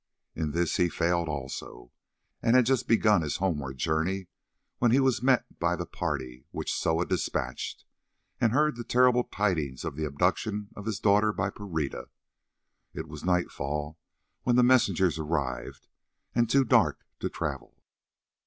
[0.33, 1.91] In this he failed also,
[2.41, 4.29] and had just begun his homeward journey
[4.79, 7.85] when he was met by the party which Soa despatched,
[8.39, 12.07] and heard the terrible tidings of the abduction of his daughter by Pereira.
[12.95, 13.99] It was nightfall
[14.41, 15.87] when the messengers arrived,
[16.33, 17.79] and too dark to travel.